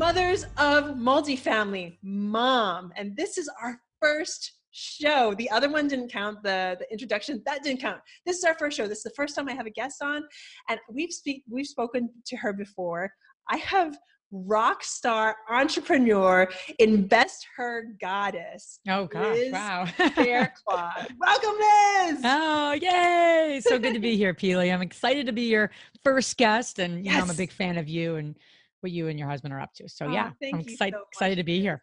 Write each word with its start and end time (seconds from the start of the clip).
Mothers 0.00 0.44
of 0.56 0.96
Multifamily 0.96 1.98
Mom. 2.02 2.90
And 2.96 3.14
this 3.18 3.36
is 3.36 3.50
our 3.62 3.78
first 4.00 4.54
show. 4.70 5.34
The 5.34 5.50
other 5.50 5.70
one 5.70 5.88
didn't 5.88 6.10
count, 6.10 6.42
the, 6.42 6.74
the 6.80 6.90
introduction, 6.90 7.42
that 7.44 7.62
didn't 7.62 7.82
count. 7.82 8.00
This 8.24 8.38
is 8.38 8.44
our 8.44 8.54
first 8.54 8.78
show. 8.78 8.88
This 8.88 9.00
is 9.00 9.04
the 9.04 9.12
first 9.14 9.36
time 9.36 9.46
I 9.46 9.52
have 9.52 9.66
a 9.66 9.70
guest 9.70 10.02
on. 10.02 10.22
And 10.70 10.80
we've 10.90 11.12
speak 11.12 11.44
we've 11.50 11.66
spoken 11.66 12.08
to 12.28 12.36
her 12.38 12.54
before. 12.54 13.12
I 13.50 13.58
have 13.58 13.98
rock 14.32 14.82
star 14.84 15.36
entrepreneur, 15.50 16.48
invest 16.78 17.46
her 17.58 17.88
goddess. 18.00 18.80
Oh 18.88 19.04
gosh, 19.04 19.36
Liz 19.36 19.52
wow. 19.52 19.84
Faircloth. 19.84 21.08
Welcome, 21.20 21.56
Liz. 21.60 22.20
oh, 22.24 22.72
yay. 22.80 23.60
So 23.62 23.78
good 23.78 23.92
to 23.92 24.00
be 24.00 24.16
here, 24.16 24.32
Pili. 24.32 24.72
I'm 24.72 24.80
excited 24.80 25.26
to 25.26 25.32
be 25.32 25.50
your 25.50 25.70
first 26.02 26.38
guest. 26.38 26.78
And 26.78 27.04
you 27.04 27.12
know, 27.12 27.18
I'm 27.18 27.28
a 27.28 27.34
big 27.34 27.52
fan 27.52 27.76
of 27.76 27.86
you 27.86 28.16
and 28.16 28.34
what 28.80 28.92
you 28.92 29.08
and 29.08 29.18
your 29.18 29.28
husband 29.28 29.54
are 29.54 29.60
up 29.60 29.72
to. 29.74 29.88
So 29.88 30.06
Oh, 30.06 30.12
yeah, 30.12 30.30
I'm 30.42 30.60
excited 30.60 30.94
so 30.94 31.04
excited 31.12 31.36
to 31.36 31.44
be 31.44 31.60
here. 31.60 31.82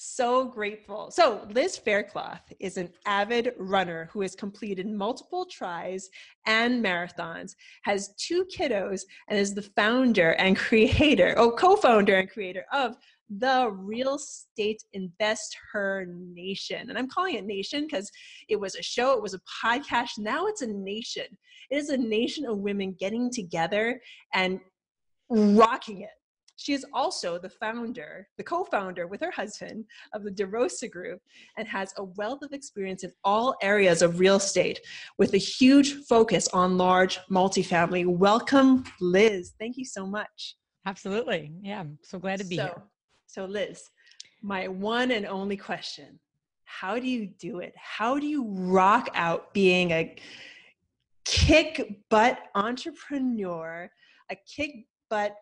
So 0.00 0.44
grateful. 0.44 1.10
So, 1.10 1.44
Liz 1.50 1.76
Faircloth 1.76 2.52
is 2.60 2.76
an 2.76 2.88
avid 3.04 3.52
runner 3.58 4.08
who 4.12 4.20
has 4.20 4.36
completed 4.36 4.86
multiple 4.86 5.44
tries 5.44 6.08
and 6.46 6.84
marathons, 6.84 7.56
has 7.82 8.14
two 8.16 8.44
kiddos, 8.44 9.00
and 9.28 9.36
is 9.36 9.54
the 9.54 9.62
founder 9.62 10.34
and 10.34 10.56
creator, 10.56 11.34
oh, 11.36 11.50
co 11.50 11.74
founder 11.74 12.14
and 12.14 12.30
creator 12.30 12.64
of 12.72 12.96
the 13.28 13.70
Real 13.72 14.14
Estate 14.14 14.84
Invest 14.92 15.56
Her 15.72 16.06
Nation. 16.08 16.90
And 16.90 16.96
I'm 16.96 17.08
calling 17.08 17.34
it 17.34 17.44
Nation 17.44 17.88
because 17.90 18.08
it 18.48 18.54
was 18.54 18.76
a 18.76 18.82
show, 18.82 19.14
it 19.14 19.22
was 19.22 19.34
a 19.34 19.40
podcast. 19.64 20.18
Now 20.18 20.46
it's 20.46 20.62
a 20.62 20.68
nation. 20.68 21.26
It 21.70 21.76
is 21.76 21.90
a 21.90 21.96
nation 21.96 22.46
of 22.46 22.58
women 22.58 22.94
getting 23.00 23.32
together 23.32 24.00
and 24.32 24.60
rocking 25.28 26.02
it. 26.02 26.10
She 26.58 26.72
is 26.72 26.84
also 26.92 27.38
the 27.38 27.48
founder, 27.48 28.26
the 28.36 28.42
co 28.42 28.64
founder 28.64 29.06
with 29.06 29.20
her 29.20 29.30
husband 29.30 29.84
of 30.12 30.24
the 30.24 30.30
DeRosa 30.30 30.90
Group 30.90 31.20
and 31.56 31.68
has 31.68 31.94
a 31.96 32.04
wealth 32.04 32.42
of 32.42 32.52
experience 32.52 33.04
in 33.04 33.12
all 33.22 33.54
areas 33.62 34.02
of 34.02 34.18
real 34.18 34.36
estate 34.36 34.80
with 35.18 35.34
a 35.34 35.38
huge 35.38 35.94
focus 36.08 36.48
on 36.48 36.76
large 36.76 37.20
multifamily. 37.30 38.06
Welcome, 38.06 38.82
Liz. 39.00 39.52
Thank 39.60 39.76
you 39.76 39.84
so 39.84 40.04
much. 40.04 40.56
Absolutely. 40.84 41.52
Yeah. 41.62 41.78
I'm 41.78 41.96
so 42.02 42.18
glad 42.18 42.40
to 42.40 42.44
be 42.44 42.56
so, 42.56 42.64
here. 42.64 42.82
So, 43.28 43.44
Liz, 43.44 43.84
my 44.42 44.66
one 44.66 45.12
and 45.12 45.26
only 45.26 45.56
question 45.56 46.18
How 46.64 46.98
do 46.98 47.06
you 47.06 47.26
do 47.38 47.60
it? 47.60 47.72
How 47.76 48.18
do 48.18 48.26
you 48.26 48.44
rock 48.48 49.10
out 49.14 49.54
being 49.54 49.92
a 49.92 50.16
kick 51.24 52.00
butt 52.10 52.40
entrepreneur, 52.56 53.88
a 54.28 54.36
kick 54.56 54.86
butt 55.08 55.36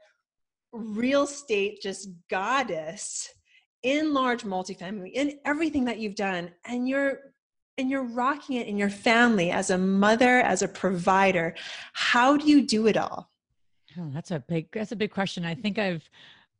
real 0.72 1.24
estate 1.24 1.80
just 1.82 2.08
goddess 2.28 3.32
in 3.82 4.12
large 4.12 4.42
multifamily, 4.42 5.12
in 5.12 5.38
everything 5.44 5.84
that 5.84 5.98
you've 5.98 6.16
done, 6.16 6.50
and 6.64 6.88
you're 6.88 7.20
and 7.78 7.90
you're 7.90 8.04
rocking 8.04 8.56
it 8.56 8.66
in 8.66 8.78
your 8.78 8.88
family 8.88 9.50
as 9.50 9.70
a 9.70 9.76
mother, 9.76 10.40
as 10.40 10.62
a 10.62 10.68
provider. 10.68 11.54
How 11.92 12.36
do 12.36 12.46
you 12.46 12.66
do 12.66 12.86
it 12.86 12.96
all? 12.96 13.30
Oh, 13.98 14.10
that's 14.12 14.30
a 14.30 14.40
big 14.40 14.68
that's 14.72 14.92
a 14.92 14.96
big 14.96 15.10
question. 15.10 15.44
I 15.44 15.54
think 15.54 15.78
I've 15.78 16.08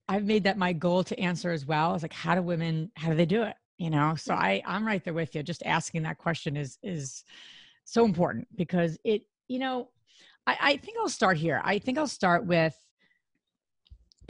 I've 0.09 0.25
made 0.25 0.45
that 0.45 0.59
my 0.59 0.73
goal 0.73 1.03
to 1.05 1.19
answer 1.19 1.51
as 1.51 1.67
well. 1.67 1.95
Is 1.95 2.03
like 2.03 2.13
how 2.13 2.35
do 2.35 2.43
women 2.43 2.91
how 2.97 3.11
do 3.11 3.17
they 3.17 3.27
do 3.27 3.43
it? 3.43 3.57
You 3.79 3.91
know, 3.91 4.15
so 4.15 4.35
I 4.35 4.63
I'm 4.67 4.87
right 4.87 5.03
there 5.03 5.15
with 5.15 5.35
you. 5.35 5.43
Just 5.43 5.63
asking 5.65 6.03
that 6.03 6.19
question 6.19 6.57
is 6.57 6.79
is 6.83 7.25
so 7.85 8.05
important 8.05 8.49
because 8.57 8.99
it, 9.05 9.23
you 9.49 9.59
know, 9.59 9.89
I, 10.47 10.57
I 10.61 10.77
think 10.77 10.99
I'll 10.99 11.09
start 11.09 11.37
here. 11.37 11.61
I 11.65 11.79
think 11.79 11.99
I'll 11.99 12.07
start 12.07 12.47
with 12.47 12.77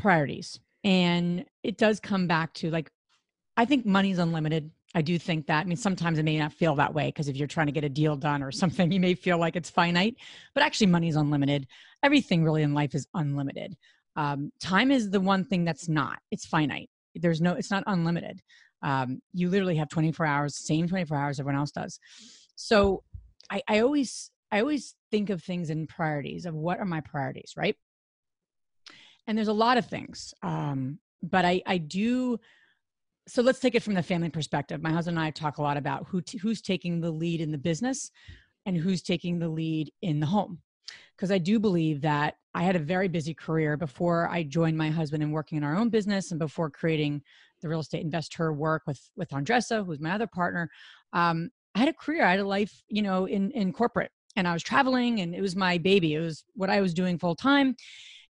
priorities. 0.06 0.61
And 0.84 1.44
it 1.65 1.78
does 1.78 1.99
come 1.99 2.28
back 2.28 2.53
to 2.55 2.71
like 2.71 2.93
I 3.56 3.65
think 3.65 3.84
money's 3.84 4.21
unlimited. 4.21 4.71
I 4.94 5.03
do 5.03 5.19
think 5.19 5.49
that. 5.49 5.62
I 5.62 5.65
mean, 5.65 5.77
sometimes 5.77 6.17
it 6.21 6.22
may 6.22 6.39
not 6.39 6.53
feel 6.53 6.77
that 6.77 6.94
way 6.94 7.09
because 7.09 7.27
if 7.27 7.37
you're 7.37 7.49
trying 7.49 7.67
to 7.67 7.72
get 7.72 7.83
a 7.83 7.89
deal 7.89 8.15
done 8.15 8.41
or 8.41 8.53
something, 8.62 8.93
you 8.93 9.00
may 9.00 9.15
feel 9.15 9.37
like 9.37 9.56
it's 9.56 9.69
finite, 9.69 10.15
but 10.55 10.62
actually, 10.62 10.87
money's 10.87 11.17
unlimited. 11.17 11.67
Everything 12.05 12.44
really 12.44 12.62
in 12.62 12.72
life 12.72 12.94
is 12.94 13.09
unlimited. 13.15 13.77
Um, 14.15 14.53
time 14.61 14.93
is 14.93 15.11
the 15.11 15.21
one 15.21 15.43
thing 15.43 15.65
that's 15.65 15.89
not, 15.89 16.21
it's 16.31 16.47
finite. 16.47 16.88
There's 17.17 17.41
no, 17.41 17.55
it's 17.55 17.73
not 17.73 17.83
unlimited. 17.88 18.41
Um, 18.83 19.21
you 19.33 19.50
literally 19.50 19.77
have 19.77 19.88
24 19.88 20.25
hours, 20.25 20.56
same 20.56 20.87
24 20.87 21.17
hours 21.17 21.41
everyone 21.41 21.59
else 21.59 21.73
does. 21.73 21.99
So 22.55 23.03
I, 23.50 23.61
I 23.67 23.81
always, 23.81 24.31
I 24.53 24.61
always 24.61 24.94
think 25.11 25.31
of 25.31 25.43
things 25.43 25.69
in 25.69 25.88
priorities 25.88 26.47
of 26.47 26.55
what 26.55 26.78
are 26.78 26.84
my 26.84 27.00
priorities, 27.00 27.55
right? 27.56 27.77
And 29.26 29.37
there's 29.37 29.48
a 29.48 29.53
lot 29.53 29.76
of 29.76 29.87
things. 29.87 30.34
Um, 30.42 30.98
but 31.22 31.44
I, 31.44 31.62
I 31.66 31.78
do, 31.78 32.38
so 33.26 33.42
let's 33.42 33.59
take 33.59 33.75
it 33.75 33.82
from 33.82 33.94
the 33.94 34.03
family 34.03 34.31
perspective. 34.31 34.82
My 34.82 34.92
husband 34.92 35.19
and 35.19 35.26
I 35.26 35.31
talk 35.31 35.59
a 35.59 35.62
lot 35.62 35.76
about 35.76 36.06
who 36.09 36.20
t- 36.20 36.38
who's 36.38 36.60
taking 36.60 37.00
the 37.00 37.10
lead 37.10 37.41
in 37.41 37.50
the 37.50 37.59
business 37.59 38.10
and 38.66 38.76
who's 38.76 39.03
taking 39.03 39.38
the 39.38 39.48
lead 39.48 39.92
in 40.03 40.20
the 40.20 40.26
home. 40.26 40.60
Because 41.16 41.31
I 41.31 41.38
do 41.38 41.59
believe 41.59 42.03
that 42.03 42.34
I 42.54 42.62
had 42.62 42.76
a 42.76 42.81
very 42.81 43.09
busy 43.09 43.34
career 43.34 43.76
before 43.76 44.28
I 44.28 44.42
joined 44.42 44.78
my 44.78 44.91
husband 44.91 45.22
in 45.22 45.31
working 45.31 45.58
in 45.58 45.64
our 45.64 45.76
own 45.76 45.88
business 45.88 46.31
and 46.31 46.38
before 46.38 46.70
creating 46.70 47.22
the 47.62 47.69
real 47.69 47.81
estate 47.81 48.03
investor 48.03 48.53
work 48.53 48.82
with 48.87 49.00
with 49.16 49.31
Andresa, 49.31 49.84
who's 49.84 50.00
my 50.00 50.12
other 50.12 50.26
partner. 50.26 50.70
Um, 51.12 51.50
I 51.75 51.81
had 51.81 51.88
a 51.88 51.93
career, 51.93 52.25
I 52.25 52.31
had 52.31 52.41
a 52.41 52.47
life, 52.47 52.82
you 52.88 53.03
know, 53.03 53.26
in 53.26 53.50
in 53.53 53.72
corporate, 53.72 54.12
and 54.37 54.47
I 54.47 54.53
was 54.53 54.62
traveling, 54.62 55.20
and 55.20 55.34
it 55.34 55.41
was 55.41 55.56
my 55.56 55.78
baby. 55.78 56.14
It 56.14 56.20
was 56.20 56.44
what 56.54 56.70
I 56.70 56.81
was 56.81 56.94
doing 56.94 57.19
full 57.19 57.34
time 57.34 57.76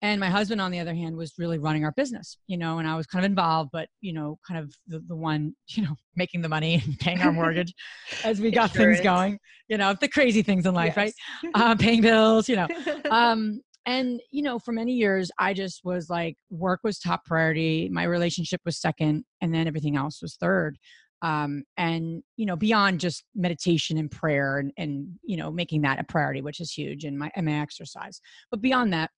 and 0.01 0.19
my 0.19 0.29
husband 0.29 0.59
on 0.59 0.71
the 0.71 0.79
other 0.79 0.95
hand 0.95 1.15
was 1.15 1.33
really 1.37 1.59
running 1.59 1.83
our 1.83 1.91
business 1.93 2.37
you 2.47 2.57
know 2.57 2.79
and 2.79 2.87
i 2.87 2.95
was 2.95 3.05
kind 3.05 3.23
of 3.23 3.29
involved 3.29 3.69
but 3.71 3.87
you 4.01 4.13
know 4.13 4.37
kind 4.47 4.59
of 4.59 4.73
the, 4.87 4.99
the 5.07 5.15
one 5.15 5.55
you 5.69 5.83
know 5.83 5.95
making 6.15 6.41
the 6.41 6.49
money 6.49 6.81
and 6.85 6.97
paying 6.99 7.21
our 7.21 7.31
mortgage 7.31 7.73
as 8.23 8.39
we 8.39 8.51
got 8.51 8.69
Insurance. 8.71 8.97
things 8.97 9.03
going 9.03 9.39
you 9.67 9.77
know 9.77 9.93
the 9.99 10.07
crazy 10.07 10.41
things 10.41 10.65
in 10.65 10.73
life 10.73 10.97
right? 10.97 11.13
Uh, 11.53 11.75
paying 11.75 12.01
bills 12.01 12.49
you 12.49 12.55
know. 12.55 12.67
Um 13.11 13.61
and 13.87 14.21
you 14.29 14.43
know 14.43 14.59
for 14.59 14.71
many 14.71 14.93
years 14.93 15.31
i 15.39 15.53
just 15.53 15.81
was 15.83 16.07
like 16.09 16.35
work 16.51 16.81
was 16.83 16.99
top 16.99 17.25
priority 17.25 17.89
my 17.91 18.03
relationship 18.03 18.61
was 18.63 18.79
second 18.79 19.25
and 19.41 19.53
then 19.53 19.67
everything 19.67 19.95
else 19.95 20.21
was 20.21 20.35
third. 20.35 20.77
Um 21.23 21.63
and 21.77 22.21
you 22.37 22.45
know 22.45 22.55
beyond 22.55 22.99
just 22.99 23.23
meditation 23.35 23.97
and 23.97 24.09
prayer 24.11 24.59
and 24.59 24.71
and 24.77 25.07
you 25.23 25.37
know 25.37 25.51
making 25.51 25.81
that 25.81 25.99
a 25.99 26.03
priority 26.03 26.41
which 26.41 26.59
is 26.59 26.71
huge 26.71 27.05
and 27.05 27.17
my 27.17 27.31
and 27.35 27.45
my 27.45 27.59
exercise. 27.59 28.21
But 28.51 28.61
beyond 28.61 28.93
that 28.93 29.09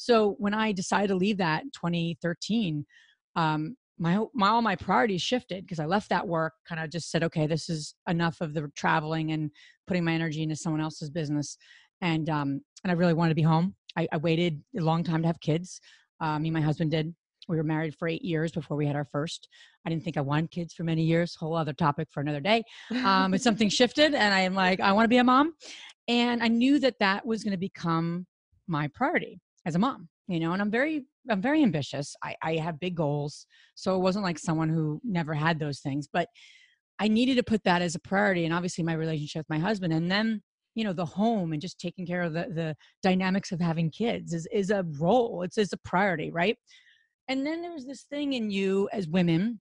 so 0.00 0.34
when 0.38 0.54
i 0.54 0.72
decided 0.72 1.08
to 1.08 1.14
leave 1.14 1.36
that 1.36 1.62
in 1.62 1.70
2013 1.70 2.84
um 3.36 3.76
my, 3.98 4.18
my 4.32 4.48
all 4.48 4.62
my 4.62 4.76
priorities 4.76 5.22
shifted 5.22 5.64
because 5.64 5.78
i 5.78 5.84
left 5.84 6.08
that 6.08 6.26
work 6.26 6.54
kind 6.68 6.82
of 6.82 6.90
just 6.90 7.10
said 7.10 7.22
okay 7.22 7.46
this 7.46 7.68
is 7.68 7.94
enough 8.08 8.40
of 8.40 8.54
the 8.54 8.70
traveling 8.74 9.32
and 9.32 9.50
putting 9.90 10.04
my 10.04 10.12
energy 10.12 10.40
into 10.44 10.54
someone 10.54 10.80
else's 10.80 11.10
business. 11.10 11.58
And 12.00 12.30
um 12.30 12.60
and 12.84 12.92
i 12.92 12.94
really 12.94 13.12
wanted 13.12 13.30
to 13.30 13.34
be 13.34 13.42
home. 13.42 13.74
I, 13.96 14.06
I 14.12 14.18
waited 14.18 14.62
a 14.78 14.80
long 14.80 15.02
time 15.02 15.20
to 15.22 15.26
have 15.26 15.40
kids. 15.40 15.80
Uh, 16.20 16.38
me 16.38 16.48
and 16.48 16.54
my 16.54 16.60
husband 16.60 16.92
did. 16.92 17.12
We 17.48 17.56
were 17.56 17.64
married 17.64 17.96
for 17.96 18.06
eight 18.06 18.22
years 18.22 18.52
before 18.52 18.76
we 18.76 18.86
had 18.86 18.94
our 18.94 19.08
first. 19.10 19.48
I 19.84 19.90
didn't 19.90 20.04
think 20.04 20.16
i 20.16 20.20
wanted 20.20 20.52
kids 20.52 20.74
for 20.74 20.84
many 20.84 21.02
years. 21.02 21.34
Whole 21.34 21.56
other 21.56 21.72
topic 21.72 22.06
for 22.12 22.20
another 22.20 22.38
day. 22.38 22.62
Um, 23.04 23.32
but 23.32 23.42
something 23.42 23.68
shifted 23.80 24.14
and 24.14 24.32
i'm 24.32 24.54
like 24.54 24.78
i 24.78 24.92
want 24.92 25.06
to 25.06 25.08
be 25.08 25.16
a 25.16 25.24
mom. 25.24 25.54
And 26.06 26.40
i 26.40 26.46
knew 26.46 26.78
that 26.78 27.00
that 27.00 27.26
was 27.26 27.42
going 27.42 27.56
to 27.58 27.58
become 27.58 28.26
my 28.68 28.86
priority 28.94 29.40
as 29.66 29.74
a 29.74 29.78
mom 29.78 30.08
you 30.28 30.40
know 30.40 30.52
and 30.52 30.62
i'm 30.62 30.70
very 30.70 31.04
i'm 31.28 31.40
very 31.40 31.62
ambitious 31.62 32.14
I, 32.22 32.36
I 32.42 32.56
have 32.56 32.80
big 32.80 32.94
goals 32.94 33.46
so 33.74 33.94
it 33.96 34.00
wasn't 34.00 34.24
like 34.24 34.38
someone 34.38 34.68
who 34.68 35.00
never 35.04 35.34
had 35.34 35.58
those 35.58 35.80
things 35.80 36.08
but 36.12 36.28
i 36.98 37.08
needed 37.08 37.36
to 37.36 37.42
put 37.42 37.64
that 37.64 37.82
as 37.82 37.94
a 37.94 38.00
priority 38.00 38.44
and 38.44 38.54
obviously 38.54 38.84
my 38.84 38.94
relationship 38.94 39.40
with 39.40 39.50
my 39.50 39.58
husband 39.58 39.92
and 39.92 40.10
then 40.10 40.42
you 40.74 40.84
know 40.84 40.92
the 40.92 41.04
home 41.04 41.52
and 41.52 41.60
just 41.60 41.80
taking 41.80 42.06
care 42.06 42.22
of 42.22 42.32
the 42.32 42.46
the 42.54 42.76
dynamics 43.02 43.52
of 43.52 43.60
having 43.60 43.90
kids 43.90 44.32
is 44.32 44.46
is 44.52 44.70
a 44.70 44.84
role 44.98 45.42
it's 45.42 45.58
is 45.58 45.72
a 45.72 45.78
priority 45.78 46.30
right 46.30 46.56
and 47.28 47.46
then 47.46 47.62
there's 47.62 47.86
this 47.86 48.04
thing 48.04 48.32
in 48.32 48.50
you 48.50 48.88
as 48.92 49.08
women 49.08 49.60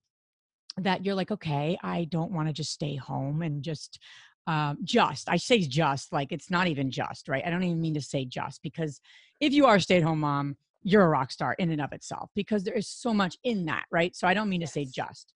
that 0.78 1.04
you're 1.04 1.16
like 1.16 1.31
okay 1.31 1.78
i 1.84 2.06
don't 2.06 2.31
want 2.31 2.48
to 2.48 2.54
just 2.54 2.72
stay 2.72 2.95
home 2.95 3.42
and 3.42 3.63
just 3.63 4.00
um, 4.50 4.80
just. 4.84 5.30
I 5.30 5.38
say 5.38 5.60
just 5.60 6.12
like 6.12 6.31
it's 6.31 6.50
not 6.50 6.68
even 6.68 6.90
just, 6.90 7.30
right? 7.30 7.44
I 7.45 7.52
don't 7.52 7.63
even 7.63 7.80
mean 7.80 7.94
to 7.94 8.02
say 8.02 8.25
just 8.25 8.63
because 8.63 9.00
if 9.39 9.53
you 9.53 9.65
are 9.65 9.75
a 9.75 9.81
stay 9.81 9.97
at 9.97 10.03
home 10.03 10.19
mom, 10.19 10.56
you're 10.81 11.03
a 11.03 11.09
rock 11.09 11.31
star 11.31 11.53
in 11.53 11.71
and 11.71 11.81
of 11.81 11.91
itself 11.91 12.30
because 12.36 12.63
there 12.63 12.74
is 12.74 12.88
so 12.88 13.13
much 13.13 13.38
in 13.44 13.65
that, 13.65 13.86
right? 13.91 14.15
So 14.15 14.27
I 14.27 14.33
don't 14.33 14.50
mean 14.50 14.62
yes. 14.62 14.71
to 14.71 14.74
say 14.74 14.86
just. 14.86 15.33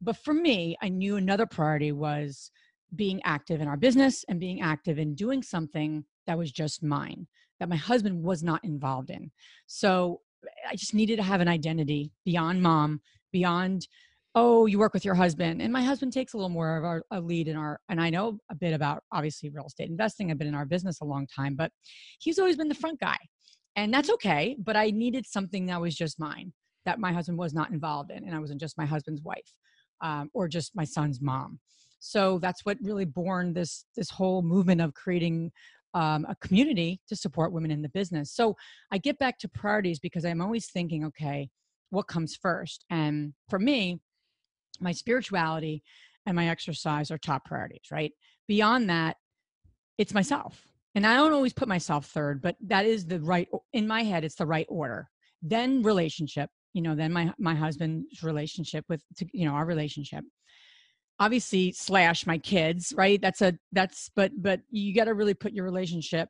But 0.00 0.16
for 0.16 0.34
me, 0.34 0.76
I 0.82 0.88
knew 0.88 1.16
another 1.16 1.46
priority 1.46 1.92
was 1.92 2.50
being 2.94 3.20
active 3.24 3.60
in 3.60 3.68
our 3.68 3.76
business 3.76 4.24
and 4.28 4.38
being 4.38 4.60
active 4.60 4.98
in 4.98 5.14
doing 5.14 5.42
something 5.42 6.04
that 6.26 6.38
was 6.38 6.52
just 6.52 6.82
mine, 6.82 7.26
that 7.58 7.68
my 7.68 7.76
husband 7.76 8.22
was 8.22 8.42
not 8.42 8.64
involved 8.64 9.10
in. 9.10 9.30
So 9.66 10.20
I 10.68 10.76
just 10.76 10.94
needed 10.94 11.16
to 11.16 11.22
have 11.22 11.40
an 11.40 11.48
identity 11.48 12.12
beyond 12.24 12.62
mom, 12.62 13.00
beyond 13.32 13.88
oh 14.36 14.66
you 14.66 14.78
work 14.78 14.92
with 14.92 15.04
your 15.04 15.14
husband 15.14 15.62
and 15.62 15.72
my 15.72 15.82
husband 15.82 16.12
takes 16.12 16.34
a 16.34 16.36
little 16.36 16.50
more 16.50 16.76
of 16.76 16.84
our, 16.84 17.02
a 17.10 17.20
lead 17.20 17.48
in 17.48 17.56
our 17.56 17.80
and 17.88 18.00
i 18.00 18.10
know 18.10 18.38
a 18.50 18.54
bit 18.54 18.74
about 18.74 19.02
obviously 19.10 19.48
real 19.48 19.66
estate 19.66 19.88
investing 19.88 20.30
i've 20.30 20.38
been 20.38 20.46
in 20.46 20.54
our 20.54 20.66
business 20.66 21.00
a 21.00 21.04
long 21.04 21.26
time 21.26 21.56
but 21.56 21.72
he's 22.18 22.38
always 22.38 22.56
been 22.56 22.68
the 22.68 22.74
front 22.74 23.00
guy 23.00 23.16
and 23.76 23.92
that's 23.92 24.10
okay 24.10 24.56
but 24.58 24.76
i 24.76 24.90
needed 24.90 25.26
something 25.26 25.66
that 25.66 25.80
was 25.80 25.94
just 25.94 26.18
mine 26.18 26.52
that 26.84 26.98
my 26.98 27.12
husband 27.12 27.38
was 27.38 27.54
not 27.54 27.70
involved 27.70 28.10
in 28.10 28.24
and 28.24 28.34
i 28.34 28.38
wasn't 28.38 28.60
just 28.60 28.78
my 28.78 28.86
husband's 28.86 29.22
wife 29.22 29.54
um, 30.02 30.30
or 30.34 30.48
just 30.48 30.74
my 30.74 30.84
son's 30.84 31.20
mom 31.20 31.58
so 31.98 32.38
that's 32.38 32.64
what 32.64 32.76
really 32.82 33.04
born 33.04 33.52
this 33.52 33.84
this 33.96 34.10
whole 34.10 34.42
movement 34.42 34.80
of 34.80 34.94
creating 34.94 35.50
um, 35.94 36.26
a 36.28 36.36
community 36.36 37.00
to 37.08 37.16
support 37.16 37.52
women 37.52 37.70
in 37.70 37.82
the 37.82 37.88
business 37.90 38.32
so 38.32 38.54
i 38.92 38.98
get 38.98 39.18
back 39.18 39.38
to 39.38 39.48
priorities 39.48 39.98
because 39.98 40.24
i'm 40.24 40.40
always 40.40 40.66
thinking 40.70 41.04
okay 41.04 41.48
what 41.90 42.06
comes 42.08 42.36
first 42.36 42.84
and 42.90 43.32
for 43.48 43.58
me 43.58 43.98
my 44.80 44.92
spirituality 44.92 45.82
and 46.26 46.34
my 46.34 46.48
exercise 46.48 47.10
are 47.10 47.18
top 47.18 47.44
priorities, 47.44 47.86
right? 47.90 48.12
Beyond 48.48 48.90
that, 48.90 49.16
it's 49.96 50.12
myself. 50.12 50.66
And 50.96 51.06
I 51.06 51.14
don't 51.14 51.32
always 51.32 51.52
put 51.52 51.68
myself 51.68 52.06
third, 52.06 52.42
but 52.42 52.56
that 52.66 52.86
is 52.86 53.06
the 53.06 53.20
right 53.20 53.48
in 53.72 53.86
my 53.86 54.02
head, 54.02 54.24
it's 54.24 54.34
the 54.34 54.46
right 54.46 54.66
order. 54.68 55.08
Then 55.42 55.82
relationship, 55.82 56.50
you 56.72 56.82
know, 56.82 56.94
then 56.96 57.12
my 57.12 57.32
my 57.38 57.54
husband's 57.54 58.22
relationship 58.22 58.84
with 58.88 59.02
you 59.32 59.46
know, 59.46 59.52
our 59.52 59.66
relationship. 59.66 60.24
Obviously, 61.20 61.72
slash 61.72 62.26
my 62.26 62.38
kids, 62.38 62.92
right? 62.96 63.20
That's 63.20 63.42
a 63.42 63.54
that's 63.72 64.10
but 64.16 64.32
but 64.38 64.60
you 64.70 64.94
got 64.94 65.04
to 65.04 65.14
really 65.14 65.34
put 65.34 65.52
your 65.52 65.64
relationship 65.64 66.28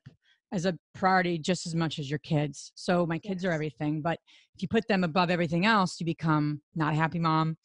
as 0.53 0.67
a 0.67 0.77
priority 0.95 1.39
just 1.39 1.67
as 1.67 1.75
much 1.75 1.99
as 1.99 2.11
your 2.11 2.21
kids. 2.21 2.73
So 2.75 3.07
my 3.07 3.19
kids 3.19 3.43
yes. 3.43 3.51
are 3.51 3.55
everything, 3.55 4.03
but 4.03 4.19
if 4.55 4.63
you 4.63 4.69
put 4.69 4.87
them 4.89 5.05
above 5.05 5.31
everything 5.31 5.65
else, 5.65 5.99
you 6.01 6.07
become 6.07 6.61
not 6.75 6.93
a 6.93 6.97
happy 6.97 7.19
mom 7.19 7.57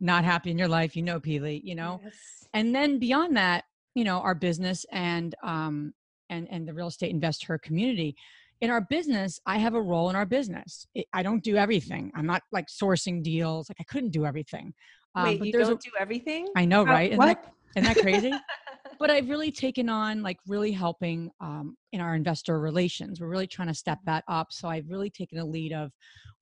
not 0.00 0.24
happy 0.24 0.50
in 0.50 0.58
your 0.58 0.68
life, 0.68 0.96
you 0.96 1.02
know, 1.02 1.20
Pili, 1.20 1.60
you 1.62 1.74
know. 1.74 2.00
Yes. 2.04 2.14
And 2.54 2.74
then 2.74 2.98
beyond 2.98 3.36
that, 3.36 3.64
you 3.94 4.04
know, 4.04 4.20
our 4.20 4.34
business 4.34 4.86
and 4.92 5.34
um 5.42 5.92
and 6.30 6.48
and 6.50 6.66
the 6.66 6.74
real 6.74 6.88
estate 6.88 7.10
investor 7.10 7.58
community. 7.58 8.16
In 8.60 8.70
our 8.70 8.80
business, 8.80 9.38
I 9.46 9.58
have 9.58 9.74
a 9.74 9.80
role 9.80 10.10
in 10.10 10.16
our 10.16 10.26
business. 10.26 10.86
I 11.12 11.22
don't 11.22 11.44
do 11.44 11.56
everything. 11.56 12.10
I'm 12.16 12.26
not 12.26 12.42
like 12.50 12.66
sourcing 12.66 13.22
deals. 13.22 13.68
Like 13.70 13.76
I 13.80 13.84
couldn't 13.84 14.10
do 14.10 14.26
everything. 14.26 14.74
Um, 15.14 15.24
Wait, 15.26 15.44
you 15.44 15.52
don't 15.52 15.72
a, 15.72 15.74
do 15.76 15.90
everything? 15.98 16.48
I 16.56 16.64
know, 16.64 16.84
right? 16.84 17.12
Isn't 17.12 17.24
that, 17.24 17.54
isn't 17.76 17.94
that 17.94 18.02
crazy? 18.02 18.32
but 18.98 19.10
I've 19.10 19.28
really 19.28 19.52
taken 19.52 19.88
on 19.88 20.22
like 20.22 20.38
really 20.46 20.72
helping 20.72 21.30
um, 21.40 21.76
in 21.92 22.00
our 22.00 22.14
investor 22.14 22.58
relations. 22.58 23.20
We're 23.20 23.28
really 23.28 23.46
trying 23.46 23.68
to 23.68 23.74
step 23.74 23.98
that 24.06 24.24
up. 24.28 24.48
So 24.50 24.68
I've 24.68 24.88
really 24.88 25.10
taken 25.10 25.38
a 25.38 25.44
lead 25.44 25.72
of 25.72 25.92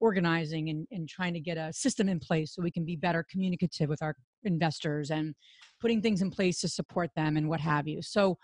organizing 0.01 0.71
and, 0.71 0.87
and 0.91 1.09
trying 1.09 1.35
to 1.35 1.41
get 1.41 1.59
a 1.59 1.73
system 1.73 2.09
in 2.09 2.19
place 2.19 2.55
so 2.55 2.63
we 2.63 2.71
can 2.71 2.85
be 2.85 2.97
better 2.97 3.25
communicative 3.31 3.89
with 3.89 4.03
our 4.03 4.17
investors 4.45 5.11
and 5.11 5.35
putting 5.81 6.01
things 6.01 6.23
in 6.23 6.31
place 6.31 6.61
to 6.61 6.69
support 6.69 7.11
them 7.15 7.37
and 7.37 7.49
what 7.49 7.61
have 7.61 7.87
you. 7.87 8.01
So 8.03 8.39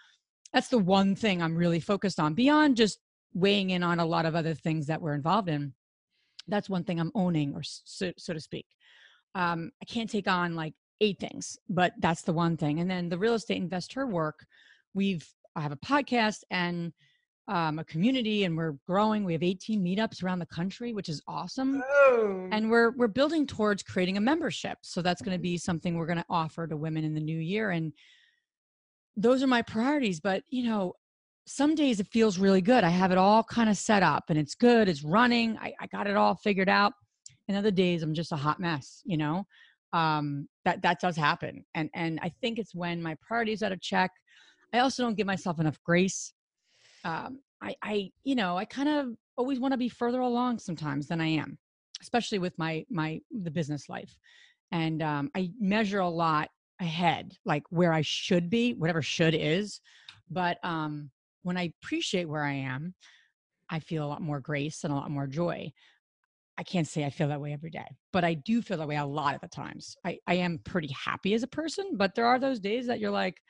that's 0.53 0.69
the 0.69 0.79
one 0.79 1.15
thing 1.15 1.43
I'm 1.43 1.57
really 1.57 1.81
focused 1.81 2.21
on 2.21 2.35
beyond 2.35 2.77
just 2.77 2.99
weighing 3.35 3.71
in 3.71 3.83
on 3.83 4.01
a 4.01 4.07
lot 4.07 4.27
of 4.27 4.35
other 4.35 4.55
things 4.55 4.87
that 4.87 5.01
we're 5.01 5.15
involved 5.15 5.49
in. 5.49 5.73
That's 6.49 6.69
one 6.69 6.85
thing 6.85 7.01
I'm 7.01 7.13
owning, 7.15 7.55
or 7.55 7.63
so, 7.63 8.13
so 8.19 8.33
to 8.35 8.41
speak. 8.41 8.67
Um, 9.35 9.71
I 9.81 9.87
can't 9.87 10.11
take 10.11 10.29
on 10.29 10.55
like 10.55 10.75
eight 11.01 11.19
things, 11.19 11.57
but 11.69 11.93
that's 11.99 12.23
the 12.23 12.33
one 12.33 12.57
thing. 12.57 12.81
And 12.81 12.91
then 12.91 13.09
the 13.09 13.19
real 13.19 13.35
estate 13.35 13.57
investor 13.57 14.07
work, 14.07 14.45
we've 14.95 15.27
I 15.55 15.61
have 15.61 15.73
a 15.73 15.77
podcast 15.77 16.41
and 16.51 16.93
um, 17.49 17.79
a 17.79 17.85
community, 17.85 18.45
and 18.45 18.57
we're 18.57 18.77
growing. 18.87 19.25
We 19.25 19.33
have 19.33 19.43
18 19.43 19.83
meetups 19.85 20.23
around 20.23 20.39
the 20.39 20.47
country, 20.47 20.93
which 20.93 21.09
is 21.09 21.23
awesome. 21.27 21.83
Oh. 21.87 22.49
And 22.53 22.71
we're 22.71 22.91
we're 22.93 23.09
building 23.09 23.47
towards 23.47 23.83
creating 23.83 24.17
a 24.17 24.21
membership. 24.21 24.79
So 24.83 25.03
that's 25.03 25.23
going 25.23 25.37
to 25.37 25.43
be 25.43 25.57
something 25.57 25.97
we're 25.97 26.07
going 26.07 26.19
to 26.19 26.25
offer 26.31 26.67
to 26.67 26.77
women 26.77 27.05
in 27.05 27.15
the 27.15 27.21
new 27.21 27.39
year. 27.39 27.71
And 27.71 27.93
those 29.17 29.43
are 29.43 29.47
my 29.49 29.63
priorities. 29.63 30.21
But 30.21 30.43
you 30.49 30.65
know, 30.65 30.95
some 31.47 31.75
days 31.75 32.01
it 32.01 32.09
feels 32.09 32.39
really 32.39 32.63
good. 32.63 32.85
I 32.85 32.91
have 32.91 33.13
it 33.13 33.19
all 33.19 33.43
kind 33.45 33.69
of 33.71 33.77
set 33.77 34.03
up, 34.03 34.25
and 34.29 34.39
it's 34.39 34.55
good. 34.55 34.89
It's 34.89 35.05
running. 35.05 35.59
I, 35.59 35.73
I 35.81 35.87
got 35.89 36.07
it 36.07 36.17
all 36.17 36.35
figured 36.35 36.69
out. 36.69 36.93
And 37.49 37.57
other 37.57 37.71
days 37.73 38.03
I'm 38.03 38.15
just 38.15 38.33
a 38.33 38.37
hot 38.37 38.61
mess. 38.61 39.03
You 39.05 39.17
know, 39.17 39.45
um, 39.93 40.49
that 40.65 40.83
that 40.83 41.01
does 41.01 41.17
happen 41.17 41.65
and 41.75 41.91
and 41.95 42.19
i 42.23 42.31
think 42.41 42.59
it's 42.59 42.75
when 42.75 43.03
my 43.03 43.17
priorities 43.27 43.63
out 43.63 43.73
of 43.73 43.81
check 43.81 44.11
i 44.73 44.79
also 44.79 45.03
don't 45.03 45.17
give 45.17 45.27
myself 45.27 45.59
enough 45.59 45.79
grace 45.85 46.33
um, 47.05 47.41
i 47.63 47.75
i 47.83 48.11
you 48.25 48.35
know 48.35 48.57
i 48.57 48.65
kind 48.65 48.89
of 48.89 49.09
always 49.37 49.61
want 49.61 49.73
to 49.73 49.79
be 49.79 49.89
further 49.89 50.21
along 50.21 50.59
sometimes 50.59 51.07
than 51.09 51.21
i 51.21 51.27
am 51.27 51.59
especially 52.01 52.39
with 52.39 52.57
my 52.59 52.85
my 52.91 53.21
the 53.43 53.51
business 53.51 53.89
life 53.89 54.15
and 54.71 55.03
um, 55.03 55.31
i 55.35 55.51
measure 55.61 56.01
a 56.01 56.09
lot 56.09 56.49
ahead 56.83 57.33
like 57.45 57.63
where 57.71 57.93
i 57.93 58.03
should 58.03 58.51
be 58.51 58.75
whatever 58.75 59.03
should 59.03 59.35
is 59.35 59.81
but 60.31 60.59
um 60.63 61.11
when 61.43 61.57
i 61.57 61.73
appreciate 61.83 62.29
where 62.29 62.45
i 62.45 62.53
am 62.53 62.95
i 63.71 63.79
feel 63.79 64.05
a 64.05 64.09
lot 64.09 64.21
more 64.21 64.41
grace 64.41 64.85
and 64.85 64.93
a 64.93 64.97
lot 64.97 65.11
more 65.11 65.27
joy 65.27 65.73
I 66.59 66.63
can't 66.65 66.87
say 66.87 67.05
I 67.05 67.11
feel 67.11 67.29
that 67.29 67.41
way 67.41 67.53
every 67.53 67.71
day, 67.71 67.97
but 68.13 68.25
I 68.25 68.35
do 68.35 68.61
feel 68.61 68.77
that 68.77 68.87
way 68.89 68.97
a 68.97 69.05
lot 69.05 69.35
of 69.35 69.41
the 69.41 69.49
times. 69.49 69.97
I, 70.05 70.19
I 70.27 70.35
am 70.35 70.61
pretty 70.65 70.91
happy 70.93 71.35
as 71.35 71.43
a 71.43 71.47
person, 71.49 71.93
but 71.97 72.15
there 72.15 72.27
are 72.27 72.39
those 72.39 72.61
days 72.61 72.87
that 72.87 73.01
you're 73.01 73.11
like, 73.11 73.41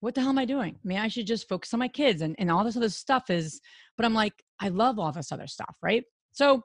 what 0.00 0.14
the 0.14 0.20
hell 0.20 0.30
am 0.30 0.38
I 0.38 0.44
doing? 0.44 0.76
I 0.76 0.88
mean, 0.88 0.98
I 0.98 1.08
should 1.08 1.26
just 1.26 1.48
focus 1.48 1.74
on 1.74 1.80
my 1.80 1.88
kids 1.88 2.22
and, 2.22 2.36
and 2.38 2.50
all 2.50 2.62
this 2.62 2.76
other 2.76 2.88
stuff 2.88 3.30
is, 3.30 3.60
but 3.96 4.06
I'm 4.06 4.14
like, 4.14 4.32
I 4.60 4.68
love 4.68 4.98
all 4.98 5.10
this 5.10 5.32
other 5.32 5.48
stuff, 5.48 5.76
right? 5.82 6.04
So 6.32 6.62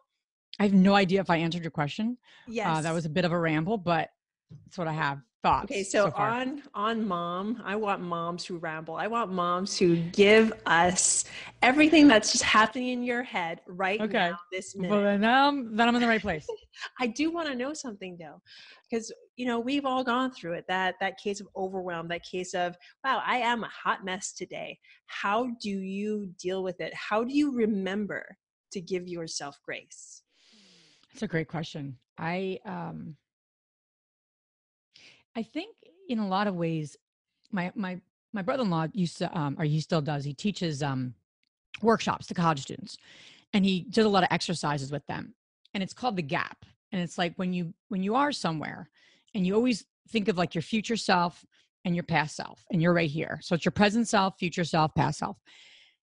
I 0.59 0.63
have 0.63 0.73
no 0.73 0.93
idea 0.93 1.19
if 1.19 1.31
I 1.31 1.37
answered 1.37 1.63
your 1.63 1.71
question. 1.71 2.17
Yes. 2.47 2.67
Uh, 2.67 2.81
that 2.81 2.93
was 2.93 3.05
a 3.05 3.09
bit 3.09 3.25
of 3.25 3.31
a 3.31 3.39
ramble, 3.39 3.77
but 3.79 4.09
that's 4.65 4.77
what 4.77 4.87
I 4.87 4.93
have 4.93 5.19
thoughts. 5.43 5.65
Okay, 5.65 5.83
so, 5.83 6.09
so 6.09 6.15
on 6.15 6.63
on 6.73 7.05
mom, 7.05 7.61
I 7.63 7.75
want 7.75 8.01
moms 8.01 8.45
who 8.45 8.57
ramble. 8.57 8.95
I 8.95 9.07
want 9.07 9.31
moms 9.31 9.77
who 9.77 9.97
give 9.97 10.53
us 10.65 11.25
everything 11.61 12.07
that's 12.07 12.31
just 12.31 12.43
happening 12.43 12.89
in 12.89 13.03
your 13.03 13.21
head 13.21 13.59
right 13.67 14.01
okay. 14.01 14.29
now, 14.29 14.39
this 14.51 14.75
minute. 14.75 14.89
Well, 14.89 15.03
then, 15.03 15.23
um, 15.25 15.75
then 15.75 15.87
I'm 15.87 15.95
in 15.95 16.01
the 16.01 16.07
right 16.07 16.21
place. 16.21 16.47
I 16.99 17.07
do 17.07 17.29
want 17.29 17.49
to 17.49 17.55
know 17.55 17.73
something 17.73 18.17
though, 18.19 18.41
because 18.89 19.13
you 19.35 19.45
know 19.45 19.59
we've 19.59 19.85
all 19.85 20.03
gone 20.03 20.31
through 20.31 20.53
it. 20.53 20.65
That 20.67 20.95
that 21.01 21.17
case 21.21 21.41
of 21.41 21.47
overwhelm, 21.55 22.07
that 22.07 22.23
case 22.23 22.53
of 22.53 22.75
wow, 23.03 23.21
I 23.23 23.37
am 23.37 23.63
a 23.63 23.69
hot 23.69 24.03
mess 24.05 24.31
today. 24.33 24.79
How 25.07 25.49
do 25.61 25.69
you 25.69 26.31
deal 26.39 26.63
with 26.63 26.79
it? 26.79 26.93
How 26.95 27.23
do 27.23 27.35
you 27.35 27.53
remember 27.53 28.25
to 28.71 28.81
give 28.81 29.07
yourself 29.07 29.59
grace? 29.63 30.23
That's 31.13 31.23
a 31.23 31.27
great 31.27 31.49
question. 31.49 31.97
I 32.17 32.59
um 32.65 33.17
I 35.35 35.43
think 35.43 35.75
in 36.09 36.19
a 36.19 36.27
lot 36.27 36.47
of 36.47 36.55
ways, 36.55 36.97
my 37.51 37.71
my 37.75 37.99
my 38.33 38.41
brother-in-law 38.41 38.87
used 38.93 39.17
to, 39.19 39.37
um, 39.37 39.55
or 39.59 39.65
he 39.65 39.79
still 39.79 40.01
does. 40.01 40.25
He 40.25 40.33
teaches 40.33 40.81
um, 40.81 41.13
workshops 41.81 42.27
to 42.27 42.33
college 42.33 42.61
students, 42.61 42.97
and 43.53 43.63
he 43.63 43.81
does 43.89 44.05
a 44.05 44.09
lot 44.09 44.23
of 44.23 44.29
exercises 44.31 44.91
with 44.91 45.05
them. 45.07 45.33
And 45.73 45.83
it's 45.83 45.93
called 45.93 46.15
the 46.15 46.23
gap. 46.23 46.65
And 46.91 47.01
it's 47.01 47.17
like 47.17 47.33
when 47.35 47.53
you 47.53 47.73
when 47.89 48.03
you 48.03 48.15
are 48.15 48.31
somewhere, 48.31 48.89
and 49.33 49.45
you 49.45 49.55
always 49.55 49.85
think 50.09 50.27
of 50.27 50.37
like 50.37 50.53
your 50.55 50.61
future 50.61 50.97
self 50.97 51.45
and 51.85 51.95
your 51.95 52.03
past 52.03 52.35
self, 52.35 52.65
and 52.71 52.81
you're 52.81 52.93
right 52.93 53.09
here. 53.09 53.39
So 53.41 53.55
it's 53.55 53.65
your 53.65 53.71
present 53.71 54.07
self, 54.07 54.37
future 54.37 54.63
self, 54.65 54.93
past 54.95 55.19
self. 55.19 55.37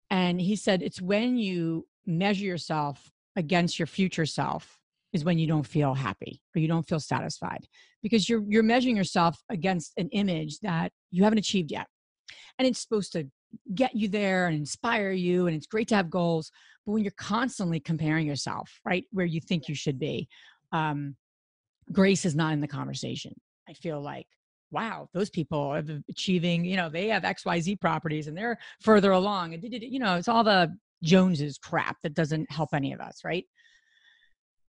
And 0.09 0.39
he 0.39 0.55
said 0.55 0.81
it's 0.81 1.01
when 1.01 1.37
you 1.37 1.85
measure 2.05 2.45
yourself 2.45 3.11
against 3.35 3.77
your 3.77 3.87
future 3.87 4.25
self 4.25 4.79
is 5.17 5.25
when 5.25 5.37
you 5.37 5.47
don't 5.47 5.67
feel 5.67 5.93
happy 5.93 6.41
or 6.55 6.59
you 6.59 6.67
don't 6.67 6.87
feel 6.87 6.99
satisfied 6.99 7.67
because 8.01 8.29
you're 8.29 8.43
you're 8.47 8.63
measuring 8.63 8.95
yourself 8.95 9.37
against 9.49 9.93
an 9.97 10.09
image 10.09 10.59
that 10.59 10.91
you 11.11 11.23
haven't 11.23 11.39
achieved 11.39 11.71
yet. 11.71 11.87
And 12.57 12.67
it's 12.67 12.81
supposed 12.81 13.11
to 13.13 13.27
get 13.73 13.95
you 13.95 14.07
there 14.07 14.47
and 14.47 14.55
inspire 14.55 15.11
you 15.11 15.47
and 15.47 15.55
it's 15.55 15.67
great 15.67 15.87
to 15.87 15.95
have 15.95 16.09
goals 16.09 16.51
but 16.85 16.91
when 16.91 17.03
you're 17.03 17.13
constantly 17.17 17.79
comparing 17.79 18.27
yourself 18.27 18.69
right 18.85 19.05
where 19.11 19.25
you 19.25 19.39
think 19.39 19.69
you 19.69 19.75
should 19.75 19.97
be 19.97 20.27
um, 20.73 21.15
grace 21.91 22.25
is 22.25 22.35
not 22.35 22.53
in 22.53 22.59
the 22.61 22.67
conversation. 22.67 23.33
I 23.69 23.73
feel 23.73 24.01
like 24.01 24.27
wow 24.69 25.07
those 25.13 25.29
people 25.29 25.59
are 25.59 25.81
achieving 26.09 26.65
you 26.65 26.75
know 26.75 26.89
they 26.89 27.07
have 27.07 27.23
xyz 27.23 27.79
properties 27.79 28.27
and 28.27 28.37
they're 28.37 28.57
further 28.81 29.11
along. 29.11 29.53
And 29.53 29.63
you 29.63 29.99
know 29.99 30.15
it's 30.15 30.27
all 30.27 30.43
the 30.43 30.75
joneses 31.03 31.57
crap 31.57 31.97
that 32.03 32.13
doesn't 32.13 32.51
help 32.51 32.69
any 32.73 32.91
of 32.91 32.99
us 32.99 33.21
right 33.23 33.45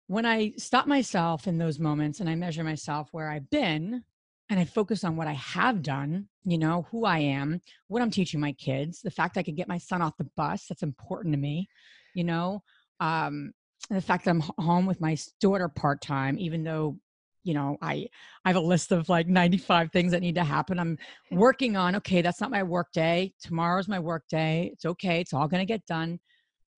when 0.08 0.26
I 0.26 0.54
stop 0.58 0.88
myself 0.88 1.48
in 1.48 1.58
those 1.58 1.80
moments 1.80 2.20
and 2.20 2.30
I 2.30 2.36
measure 2.36 2.64
myself 2.64 3.10
where 3.12 3.30
I've 3.30 3.50
been 3.50 4.04
and 4.50 4.60
I 4.60 4.66
focus 4.66 5.04
on 5.04 5.18
what 5.18 5.28
I 5.28 5.34
have 5.34 5.82
done, 5.82 6.30
you 6.46 6.58
know, 6.58 6.88
who 6.90 7.06
I 7.06 7.20
am, 7.20 7.62
what 7.88 8.02
I'm 8.02 8.12
teaching 8.12 8.40
my 8.40 8.54
kids, 8.54 9.02
the 9.02 9.12
fact 9.12 9.38
I 9.38 9.44
could 9.44 9.58
get 9.58 9.68
my 9.68 9.78
son 9.78 10.02
off 10.02 10.18
the 10.18 10.30
bus, 10.38 10.66
that's 10.68 10.84
important 10.84 11.34
to 11.34 11.40
me, 11.40 11.68
you 12.14 12.24
know, 12.24 12.64
um, 13.02 13.52
the 13.90 14.02
fact 14.02 14.26
that 14.26 14.32
I'm 14.32 14.44
home 14.58 14.86
with 14.86 15.02
my 15.02 15.18
daughter 15.42 15.68
part 15.68 16.02
time, 16.02 16.40
even 16.40 16.64
though, 16.64 16.98
you 17.44 17.54
know, 17.54 17.78
I 17.82 18.08
I 18.44 18.50
have 18.50 18.56
a 18.56 18.62
list 18.62 18.92
of 18.92 19.08
like 19.10 19.28
95 19.28 19.92
things 19.92 20.12
that 20.12 20.22
need 20.22 20.36
to 20.36 20.44
happen. 20.44 20.80
I'm 20.80 20.98
working 21.32 21.76
on, 21.76 21.96
okay, 21.98 22.22
that's 22.22 22.42
not 22.42 22.52
my 22.52 22.64
work 22.64 22.92
day. 22.94 23.34
Tomorrow's 23.42 23.88
my 23.88 24.00
work 24.00 24.24
day. 24.30 24.72
It's 24.74 24.86
okay. 24.86 25.20
It's 25.20 25.34
all 25.34 25.48
going 25.48 25.62
to 25.62 25.74
get 25.74 25.86
done. 25.86 26.20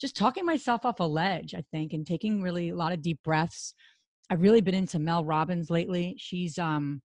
Just 0.01 0.17
talking 0.17 0.45
myself 0.45 0.85
off 0.85 1.01
a 1.01 1.05
ledge, 1.05 1.55
I 1.55 1.65
think, 1.73 1.93
and 1.93 2.07
taking 2.07 2.41
really 2.43 2.71
a 2.71 2.77
lot 2.77 2.93
of 2.93 3.03
deep 3.03 3.19
breaths. 3.25 3.75
I've 4.31 4.43
really 4.43 4.61
been 4.61 4.75
into 4.75 4.99
Mel 4.99 5.25
Robbins 5.25 5.71
lately. 5.71 6.17
She's 6.19 6.59
um 6.59 7.03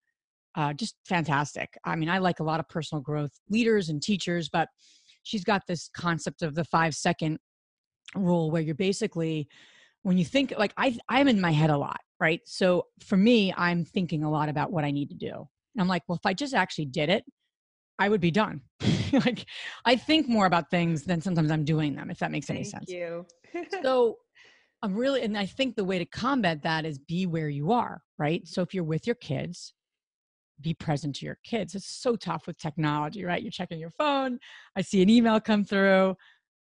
uh, 0.56 0.74
just 0.74 0.96
fantastic. 1.06 1.78
I 1.86 1.96
mean, 1.96 2.10
I 2.10 2.18
like 2.18 2.42
a 2.42 2.44
lot 2.44 2.60
of 2.60 2.68
personal 2.68 3.02
growth 3.02 3.32
leaders 3.50 3.88
and 3.88 4.02
teachers, 4.02 4.50
but 4.50 4.68
she's 5.24 5.46
got 5.46 5.62
this 5.66 5.90
concept 5.96 6.42
of 6.42 6.56
the 6.56 6.66
five 6.66 6.94
second 6.94 7.40
rule 8.16 8.52
where 8.52 8.62
you're 8.62 8.76
basically 8.76 9.48
when 10.04 10.18
you 10.18 10.26
think 10.26 10.54
like 10.58 10.74
I 10.78 10.98
I'm 11.08 11.28
in 11.28 11.40
my 11.40 11.52
head 11.52 11.70
a 11.70 11.78
lot, 11.78 12.00
right? 12.20 12.42
So 12.46 12.86
for 13.06 13.18
me, 13.18 13.54
I'm 13.56 13.86
thinking 13.86 14.24
a 14.24 14.32
lot 14.32 14.50
about 14.50 14.72
what 14.72 14.84
I 14.84 14.92
need 14.92 15.10
to 15.10 15.16
do. 15.16 15.32
And 15.32 15.82
I'm 15.82 15.88
like, 15.88 16.04
well, 16.08 16.18
if 16.18 16.26
I 16.26 16.34
just 16.34 16.54
actually 16.54 16.86
did 16.86 17.10
it, 17.10 17.24
I 18.02 18.10
would 18.10 18.22
be 18.22 18.32
done. 18.32 18.62
like 19.14 19.46
I 19.86 19.96
think 19.96 20.28
more 20.28 20.48
about 20.48 20.72
things 20.72 21.04
than 21.04 21.22
sometimes 21.22 21.52
I'm 21.52 21.64
doing 21.64 21.96
them, 21.96 22.10
if 22.10 22.18
that 22.18 22.32
makes 22.32 22.50
any 22.50 22.64
Thank 22.64 22.72
sense. 22.72 22.90
you. 22.90 23.28
so 23.84 24.18
I'm 24.82 24.96
really, 24.96 25.22
and 25.22 25.38
I 25.38 25.46
think 25.46 25.76
the 25.76 25.84
way 25.84 26.00
to 26.00 26.06
combat 26.06 26.64
that 26.64 26.84
is 26.84 26.98
be 26.98 27.28
where 27.28 27.50
you 27.50 27.72
are, 27.72 28.02
right? 28.18 28.48
So 28.48 28.64
if 28.64 28.74
you're 28.74 28.84
with 28.84 29.06
your 29.06 29.18
kids, 29.18 29.76
be 30.62 30.74
present 30.74 31.16
to 31.18 31.26
your 31.28 31.38
kids. 31.44 31.76
It's 31.76 31.86
so 31.86 32.16
tough 32.16 32.48
with 32.48 32.58
technology, 32.58 33.24
right? 33.24 33.44
You're 33.44 33.52
checking 33.52 33.80
your 33.80 33.92
phone. 33.92 34.40
I 34.76 34.82
see 34.82 35.04
an 35.04 35.10
email 35.10 35.40
come 35.40 35.64
through, 35.64 36.16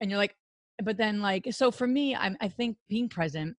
and 0.00 0.11
you're 0.11 0.18
like, 0.18 0.35
but 0.82 0.97
then 0.97 1.20
like, 1.20 1.47
so 1.50 1.70
for 1.70 1.87
me, 1.87 2.16
I'm, 2.16 2.38
I 2.40 2.49
think 2.49 2.78
being 2.88 3.11
present, 3.11 3.54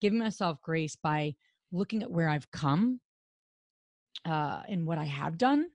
giving 0.00 0.18
myself 0.18 0.56
grace 0.62 0.96
by 0.96 1.34
looking 1.72 2.02
at 2.02 2.10
where 2.10 2.30
I've 2.30 2.50
come 2.52 3.00
uh, 4.24 4.62
and 4.66 4.86
what 4.86 4.96
I 4.96 5.04
have 5.04 5.36
done 5.36 5.66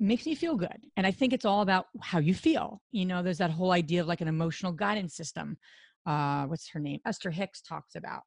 makes 0.00 0.26
me 0.26 0.34
feel 0.34 0.56
good. 0.56 0.78
And 0.96 1.06
I 1.06 1.10
think 1.10 1.32
it's 1.32 1.44
all 1.44 1.62
about 1.62 1.86
how 2.00 2.18
you 2.18 2.34
feel. 2.34 2.80
You 2.92 3.06
know, 3.06 3.22
there's 3.22 3.38
that 3.38 3.50
whole 3.50 3.72
idea 3.72 4.00
of 4.00 4.06
like 4.06 4.20
an 4.20 4.28
emotional 4.28 4.72
guidance 4.72 5.14
system. 5.14 5.56
Uh, 6.06 6.46
what's 6.46 6.68
her 6.70 6.80
name? 6.80 7.00
Esther 7.06 7.30
Hicks 7.30 7.60
talks 7.60 7.94
about. 7.94 8.22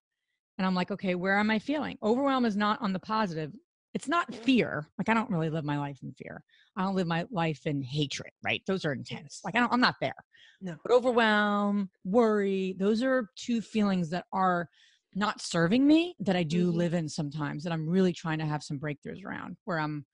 And 0.58 0.68
I'm 0.68 0.76
like, 0.76 0.92
okay, 0.92 1.16
where 1.16 1.38
am 1.40 1.50
I 1.50 1.60
feeling? 1.60 1.98
Overwhelm 2.04 2.46
is 2.46 2.56
not 2.56 2.82
on 2.82 2.94
the 2.94 3.00
positive 3.00 3.52
it's 3.94 4.08
not 4.08 4.34
fear. 4.34 4.88
Like 4.98 5.10
I 5.10 5.14
don't 5.14 5.30
really 5.30 5.50
live 5.50 5.66
my 5.66 5.78
life 5.78 6.00
in 6.02 6.14
fear. 6.14 6.44
I 6.76 6.84
don't 6.84 6.96
live 6.96 7.08
my 7.08 7.26
life 7.32 7.66
in 7.66 7.82
hatred, 7.82 8.32
right? 8.44 8.62
Those 8.66 8.86
are 8.86 8.94
intense. 8.94 9.42
Like 9.44 9.56
I 9.56 9.60
don't, 9.60 9.74
I'm 9.74 9.82
not 9.82 9.96
there. 10.00 10.16
No. 10.62 10.78
But 10.84 10.94
overwhelm, 10.94 11.90
worry, 12.06 12.76
those 12.78 13.04
are 13.04 13.30
two 13.36 13.62
feelings 13.62 14.10
that 14.12 14.26
are 14.32 14.70
not 15.14 15.42
serving 15.42 15.86
me 15.86 16.16
that 16.20 16.38
I 16.38 16.44
do 16.44 16.72
Mhm. 16.72 16.76
live 16.76 16.94
in 16.94 17.10
sometimes 17.10 17.64
that 17.64 17.74
I'm 17.74 17.88
really 17.88 18.14
trying 18.14 18.40
to 18.40 18.46
have 18.46 18.64
some 18.64 18.80
breakthroughs 18.80 19.26
around 19.26 19.58
where 19.66 19.80
I'm 19.80 20.06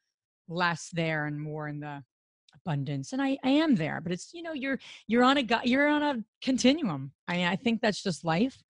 less 0.48 0.90
there 0.94 1.26
and 1.26 1.40
more 1.40 1.68
in 1.68 1.80
the 1.80 2.04
abundance. 2.56 3.14
And 3.14 3.22
I, 3.22 3.38
I 3.44 3.50
am 3.50 3.76
there, 3.76 4.02
but 4.02 4.12
it's, 4.12 4.34
you 4.34 4.42
know, 4.42 4.54
you're, 4.54 4.80
you're 5.08 5.24
on 5.24 5.38
a, 5.38 5.62
you're 5.64 5.88
on 5.88 6.04
a 6.04 6.24
continuum. 6.42 7.12
I 7.28 7.38
mean, 7.38 7.48
I 7.48 7.56
think 7.56 7.82
that's 7.82 8.02
just 8.04 8.26
life. 8.26 8.62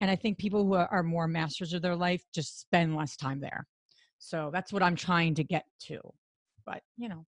And 0.00 0.10
I 0.10 0.16
think 0.16 0.38
people 0.38 0.64
who 0.64 0.74
are, 0.74 1.02
more 1.02 1.28
masters 1.28 1.74
of 1.74 1.82
their 1.82 1.96
life 1.96 2.22
just 2.34 2.60
spend 2.60 2.96
less 2.96 3.16
time 3.16 3.40
there. 3.40 3.66
So 4.18 4.50
that's 4.52 4.72
what 4.72 4.82
I'm 4.82 4.96
trying 4.96 5.34
to 5.34 5.44
get 5.44 5.64
to. 5.88 6.00
But, 6.64 6.82
you 6.96 7.08
know, 7.08 7.26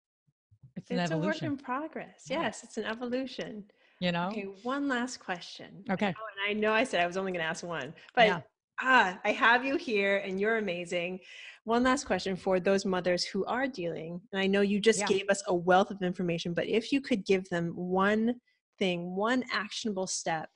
it's 0.76 0.90
an 0.90 1.00
It's 1.00 1.12
a 1.12 1.18
work 1.18 1.42
in 1.44 1.58
progress. 1.58 2.26
Yes, 2.28 2.64
it's 2.64 2.78
an 2.78 2.86
evolution. 2.86 3.66
you 4.00 4.12
know? 4.12 4.28
Okay, 4.28 4.48
one 4.64 4.88
last 4.88 5.20
question. 5.20 5.84
Okay. 5.90 6.14
Oh, 6.18 6.28
and 6.48 6.58
I 6.58 6.60
know 6.60 6.74
I 6.74 6.84
said 6.84 7.02
I 7.02 7.08
was 7.08 7.18
only 7.18 7.32
going 7.32 7.44
to 7.44 7.48
ask 7.50 7.64
one, 7.64 7.94
but 8.16 8.28
Yeah. 8.28 8.42
Ah, 8.82 9.20
I 9.24 9.32
have 9.32 9.66
you 9.66 9.76
here 9.78 10.18
and 10.18 10.40
you're 10.40 10.58
amazing. 10.58 11.20
One 11.64 11.84
last 11.84 12.06
question 12.06 12.36
for 12.36 12.60
those 12.60 12.86
mothers 12.86 13.24
who 13.26 13.46
are 13.46 13.68
dealing, 13.68 14.22
and 14.32 14.42
I 14.42 14.48
know 14.48 14.62
you 14.62 14.80
just 14.80 15.00
Yeah. 15.00 15.08
gave 15.08 15.30
us 15.30 15.44
a 15.48 15.56
wealth 15.56 15.92
of 15.92 16.02
information, 16.02 16.54
but 16.54 16.68
if 16.68 16.92
you 16.92 17.02
could 17.02 17.26
give 17.26 17.48
them 17.50 17.76
one 17.76 18.40
thing, 18.78 19.16
one 19.16 19.44
actionable 19.52 20.08
step 20.08 20.50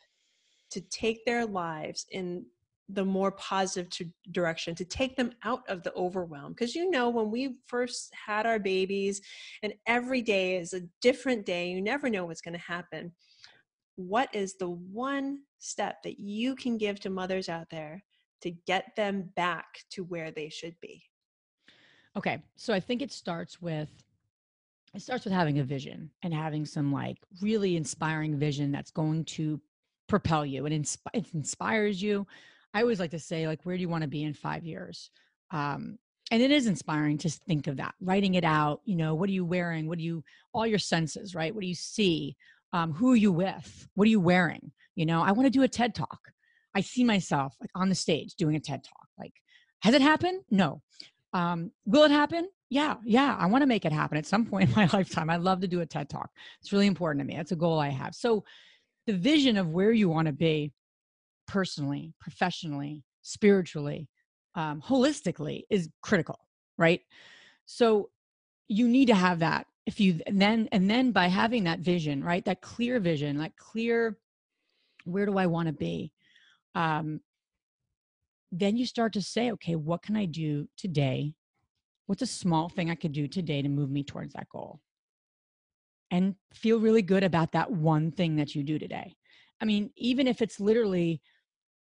to 0.72 0.82
take 0.82 1.26
their 1.26 1.46
lives 1.46 2.06
in 2.12 2.46
the 2.90 3.06
more 3.06 3.32
positive 3.34 3.90
to 3.92 4.06
direction 4.32 4.74
to 4.74 4.84
take 4.86 5.16
them 5.16 5.32
out 5.44 5.62
of 5.70 5.84
the 5.84 5.94
overwhelm 5.94 6.54
because 6.54 6.74
you 6.74 6.90
know 6.90 7.08
when 7.10 7.30
we 7.30 7.56
first 7.68 8.12
had 8.14 8.48
our 8.48 8.58
babies 8.58 9.22
and 9.62 9.74
every 9.86 10.24
day 10.24 10.58
is 10.58 10.74
a 10.74 10.82
different 11.00 11.46
day 11.46 11.70
you 11.70 11.82
never 11.84 12.10
know 12.10 12.26
what's 12.26 12.42
going 12.42 12.54
to 12.54 12.60
happen 12.60 13.12
what 13.96 14.28
is 14.34 14.56
the 14.58 14.70
one 14.70 15.40
step 15.60 16.02
that 16.04 16.20
you 16.20 16.56
can 16.56 16.78
give 16.78 17.00
to 17.00 17.12
mothers 17.12 17.48
out 17.48 17.70
there 17.70 18.04
to 18.42 18.52
get 18.52 18.96
them 18.96 19.30
back 19.36 19.84
to 19.90 20.04
where 20.04 20.32
they 20.32 20.50
should 20.50 20.76
be 20.82 21.04
Okay. 22.18 22.42
So 22.56 22.74
I 22.74 22.80
think 22.80 23.02
it 23.02 23.12
starts 23.12 23.62
with 23.62 23.90
it 24.94 25.02
starts 25.02 25.24
with 25.24 25.34
having 25.34 25.60
a 25.60 25.64
vision 25.64 26.10
and 26.24 26.34
having 26.34 26.66
some 26.66 26.92
like 26.92 27.18
really 27.42 27.76
inspiring 27.76 28.40
vision 28.40 28.72
that's 28.72 28.90
going 28.90 29.26
to 29.26 29.62
propel 30.08 30.44
you 30.46 30.66
and 30.66 30.74
insp- 30.74 30.98
it 31.14 31.28
inspires 31.34 32.02
you. 32.02 32.26
I 32.74 32.82
always 32.82 33.00
like 33.00 33.12
to 33.12 33.20
say 33.20 33.48
like 33.48 33.64
where 33.64 33.76
do 33.76 33.82
you 33.82 33.90
want 33.90 34.02
to 34.02 34.10
be 34.10 34.24
in 34.24 34.34
5 34.34 34.66
years? 34.66 35.12
Um 35.52 35.98
and 36.32 36.44
it 36.44 36.52
is 36.52 36.68
inspiring 36.68 37.18
to 37.20 37.30
think 37.30 37.68
of 37.68 37.78
that, 37.78 37.96
writing 38.02 38.36
it 38.36 38.44
out, 38.44 38.82
you 38.86 38.96
know, 38.96 39.16
what 39.16 39.30
are 39.30 39.34
you 39.34 39.46
wearing? 39.46 39.88
What 39.88 39.98
do 39.98 40.04
you 40.04 40.24
all 40.54 40.68
your 40.68 40.80
senses, 40.80 41.34
right? 41.34 41.54
What 41.54 41.62
do 41.62 41.68
you 41.68 41.76
see? 41.76 42.36
Um, 42.72 42.94
who 42.94 43.14
are 43.14 43.16
you 43.16 43.32
with? 43.32 43.88
What 43.96 44.06
are 44.06 44.12
you 44.12 44.20
wearing? 44.20 44.72
You 44.96 45.08
know, 45.08 45.24
I 45.24 45.32
want 45.32 45.48
to 45.48 45.50
do 45.50 45.64
a 45.64 45.68
TED 45.68 45.96
talk. 45.96 46.20
I 46.80 46.82
see 46.82 47.04
myself 47.04 47.58
like 47.60 47.72
on 47.76 47.90
the 47.90 47.96
stage 47.96 48.36
doing 48.36 48.56
a 48.56 48.60
TED 48.62 48.86
talk. 48.86 49.10
Like, 49.20 49.34
has 49.82 49.94
it 49.94 50.02
happened? 50.02 50.44
No. 50.50 50.82
Um, 51.34 51.72
will 51.86 52.04
it 52.04 52.12
happen? 52.12 52.48
Yeah, 52.70 52.96
yeah. 53.04 53.36
I 53.38 53.48
want 53.48 53.64
to 53.64 53.68
make 53.68 53.84
it 53.84 53.92
happen 53.92 54.18
at 54.18 54.26
some 54.26 54.46
point 54.46 54.70
in 54.70 54.76
my 54.78 54.90
lifetime. 54.94 55.30
I 55.30 55.36
love 55.36 55.60
to 55.60 55.68
do 55.68 55.82
a 55.82 55.86
TED 55.86 56.10
talk. 56.10 56.30
It's 56.62 56.72
really 56.72 56.88
important 56.88 57.20
to 57.22 57.28
me. 57.28 57.36
That's 57.36 57.52
a 57.52 57.58
goal 57.58 57.80
I 57.80 57.90
have. 57.90 58.16
So, 58.16 58.46
the 59.08 59.14
vision 59.14 59.58
of 59.58 59.72
where 59.72 59.92
you 59.92 60.08
want 60.08 60.28
to 60.28 60.32
be 60.32 60.72
personally, 61.48 62.14
professionally, 62.22 63.04
spiritually, 63.24 64.08
um, 64.56 64.82
holistically 64.82 65.64
is 65.70 65.90
critical, 66.02 66.40
right? 66.78 67.02
So, 67.66 68.10
you 68.70 68.88
need 68.88 69.08
to 69.08 69.16
have 69.16 69.40
that. 69.40 69.68
If 69.86 70.00
you 70.00 70.22
and 70.26 70.42
then 70.42 70.70
and 70.72 70.90
then 70.90 71.12
by 71.12 71.28
having 71.28 71.66
that 71.66 71.80
vision, 71.80 72.24
right, 72.24 72.46
that 72.46 72.62
clear 72.62 73.02
vision, 73.02 73.40
that 73.40 73.58
clear, 73.58 74.18
where 75.04 75.26
do 75.26 75.38
I 75.38 75.48
want 75.48 75.68
to 75.68 75.74
be? 75.74 76.14
Um, 76.76 77.22
then 78.52 78.78
you 78.78 78.86
start 78.86 79.14
to 79.14 79.22
say, 79.22 79.52
okay, 79.52 79.76
what 79.76 80.02
can 80.02 80.16
I 80.16 80.26
do 80.26 80.68
today? 80.78 81.34
What's 82.08 82.22
a 82.22 82.28
small 82.28 82.70
thing 82.70 82.90
I 82.90 82.96
could 82.96 83.12
do 83.12 83.28
today 83.28 83.62
to 83.62 83.70
move 83.70 83.92
me 83.92 84.04
towards 84.04 84.34
that 84.34 84.50
goal? 84.50 84.80
And 86.12 86.36
feel 86.54 86.80
really 86.80 87.04
good 87.04 87.24
about 87.24 87.52
that 87.52 87.72
one 87.72 88.12
thing 88.12 88.38
that 88.38 88.56
you 88.56 88.64
do 88.64 88.80
today. 88.80 89.16
I 89.62 89.66
mean, 89.66 89.92
even 89.96 90.28
if 90.28 90.42
it's 90.42 90.60
literally, 90.60 91.22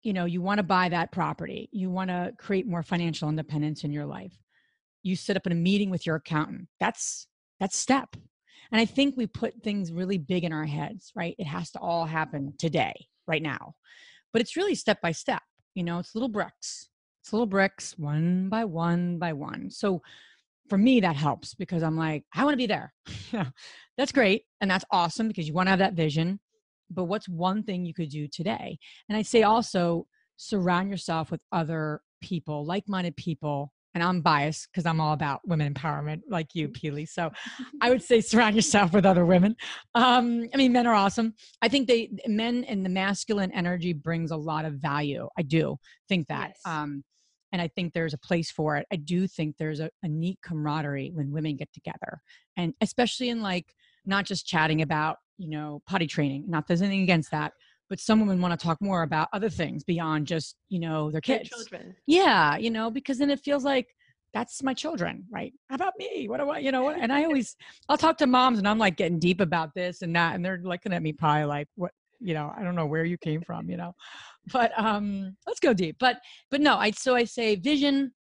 you 0.03 0.11
know, 0.11 0.25
you 0.25 0.41
want 0.41 0.57
to 0.57 0.63
buy 0.63 0.89
that 0.89 1.13
property, 1.13 1.69
you 1.71 1.89
want 1.89 2.09
to 2.09 2.33
create 2.37 2.67
more 2.67 2.83
financial 2.83 3.29
independence 3.29 3.83
in 3.85 3.93
your 3.93 4.05
life. 4.05 4.37
You 5.03 5.15
sit 5.15 5.37
up 5.37 5.45
in 5.45 5.53
a 5.53 5.55
meeting 5.55 5.89
with 5.89 6.05
your 6.05 6.17
accountant. 6.17 6.67
That's 6.79 7.27
that's 7.59 7.77
step. 7.77 8.17
And 8.71 8.81
I 8.81 8.85
think 8.85 9.15
we 9.15 9.27
put 9.27 9.63
things 9.63 9.93
really 9.93 10.17
big 10.17 10.43
in 10.43 10.51
our 10.51 10.65
heads, 10.65 11.11
right? 11.15 11.35
It 11.39 11.47
has 11.47 11.71
to 11.71 11.79
all 11.79 12.05
happen 12.05 12.53
today, 12.57 13.07
right 13.25 13.41
now. 13.41 13.75
But 14.33 14.41
it's 14.41 14.55
really 14.55 14.75
step 14.75 15.01
by 15.01 15.11
step. 15.11 15.41
You 15.75 15.83
know, 15.83 15.99
it's 15.99 16.15
little 16.15 16.29
bricks. 16.29 16.89
It's 17.21 17.33
little 17.33 17.45
bricks, 17.45 17.97
one 17.97 18.49
by 18.49 18.65
one 18.65 19.19
by 19.19 19.33
one. 19.33 19.69
So 19.69 20.01
for 20.69 20.77
me, 20.77 20.99
that 21.01 21.15
helps 21.15 21.53
because 21.55 21.83
I'm 21.83 21.97
like, 21.97 22.23
I 22.33 22.43
want 22.43 22.53
to 22.53 22.57
be 22.57 22.67
there. 22.67 22.93
That's 23.97 24.11
great. 24.11 24.43
And 24.61 24.69
that's 24.69 24.85
awesome 24.91 25.27
because 25.27 25.47
you 25.47 25.53
want 25.53 25.67
to 25.67 25.71
have 25.71 25.79
that 25.79 25.93
vision. 25.93 26.39
But 26.89 27.05
what's 27.05 27.27
one 27.27 27.63
thing 27.63 27.85
you 27.85 27.93
could 27.93 28.09
do 28.09 28.27
today? 28.27 28.77
And 29.09 29.17
I'd 29.17 29.27
say 29.27 29.43
also 29.43 30.07
surround 30.37 30.89
yourself 30.89 31.31
with 31.31 31.41
other 31.51 32.01
people, 32.21 32.65
like 32.65 32.87
minded 32.87 33.15
people. 33.15 33.73
And 33.97 34.03
I'm 34.03 34.21
biased 34.21 34.67
because 34.71 34.85
I'm 34.85 35.01
all 35.01 35.13
about 35.13 35.41
women 35.47 35.73
empowerment, 35.73 36.21
like 36.29 36.53
you, 36.53 36.69
Pili. 36.69 37.09
So 37.09 37.31
I 37.81 37.89
would 37.89 38.03
say 38.03 38.21
surround 38.21 38.55
yourself 38.55 38.93
with 38.93 39.07
other 39.07 39.25
women. 39.25 39.55
Um, 39.95 40.47
I 40.53 40.57
mean, 40.57 40.71
men 40.71 40.85
are 40.85 40.93
awesome. 40.93 41.33
I 41.63 41.67
think 41.67 41.87
they 41.87 42.11
men 42.27 42.63
and 42.65 42.85
the 42.85 42.91
masculine 42.91 43.51
energy 43.53 43.93
brings 43.93 44.29
a 44.29 44.37
lot 44.37 44.65
of 44.65 44.73
value. 44.75 45.27
I 45.35 45.41
do 45.41 45.77
think 46.07 46.27
that. 46.27 46.49
Yes. 46.49 46.61
Um, 46.63 47.03
and 47.51 47.59
I 47.59 47.69
think 47.69 47.93
there's 47.93 48.13
a 48.13 48.19
place 48.19 48.51
for 48.51 48.77
it. 48.77 48.85
I 48.93 48.97
do 48.97 49.25
think 49.25 49.55
there's 49.57 49.79
a, 49.79 49.89
a 50.03 50.07
neat 50.07 50.37
camaraderie 50.43 51.09
when 51.15 51.31
women 51.31 51.55
get 51.55 51.73
together, 51.73 52.21
and 52.55 52.75
especially 52.81 53.29
in 53.29 53.41
like 53.41 53.73
not 54.05 54.25
just 54.25 54.45
chatting 54.45 54.83
about 54.83 55.17
you 55.39 55.49
know 55.49 55.81
potty 55.87 56.05
training. 56.05 56.43
Not 56.47 56.67
there's 56.67 56.83
anything 56.83 57.01
against 57.01 57.31
that, 57.31 57.53
but 57.89 57.99
some 57.99 58.19
women 58.19 58.41
want 58.41 58.57
to 58.57 58.63
talk 58.63 58.77
more 58.81 59.03
about 59.03 59.29
other 59.33 59.49
things 59.49 59.83
beyond 59.83 60.27
just 60.27 60.55
you 60.69 60.79
know 60.79 61.11
their 61.11 61.21
Their 61.25 61.39
kids. 61.39 61.49
children 61.49 61.95
Yeah, 62.05 62.57
you 62.57 62.71
know, 62.71 62.91
because 62.91 63.17
then 63.17 63.29
it 63.29 63.39
feels 63.39 63.63
like 63.63 63.87
that's 64.33 64.61
my 64.61 64.73
children, 64.73 65.25
right? 65.31 65.53
How 65.69 65.75
about 65.75 65.93
me? 65.97 66.27
What 66.27 66.39
do 66.39 66.49
I, 66.49 66.59
you 66.59 66.71
know? 66.71 66.89
And 66.89 67.11
I 67.11 67.23
always, 67.25 67.55
I'll 67.89 67.97
talk 67.97 68.17
to 68.17 68.27
moms 68.27 68.59
and 68.59 68.67
I'm 68.67 68.77
like 68.77 68.97
getting 68.97 69.19
deep 69.19 69.41
about 69.41 69.73
this 69.73 70.01
and 70.01 70.15
that. 70.15 70.35
And 70.35 70.43
they're 70.43 70.61
looking 70.63 70.93
at 70.93 71.01
me 71.01 71.13
probably 71.13 71.45
like, 71.45 71.67
what, 71.75 71.91
you 72.19 72.33
know, 72.33 72.53
I 72.55 72.63
don't 72.63 72.75
know 72.75 72.85
where 72.85 73.05
you 73.05 73.17
came 73.17 73.41
from, 73.41 73.69
you 73.69 73.77
know, 73.77 73.93
but 74.51 74.71
um, 74.77 75.35
let's 75.45 75.59
go 75.59 75.73
deep. 75.73 75.97
But, 75.99 76.17
but 76.51 76.61
no, 76.61 76.75
I, 76.77 76.91
so 76.91 77.15
I 77.15 77.23
say 77.23 77.55
vision 77.55 78.11